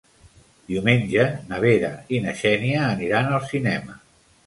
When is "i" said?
2.19-2.25